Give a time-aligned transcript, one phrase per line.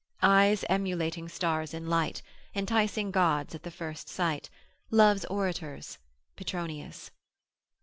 [0.23, 2.23] Eyes emulating stars in light,
[2.55, 4.49] Enticing gods at the first sight;
[4.89, 5.99] Love's orators,
[6.35, 7.11] Petronius.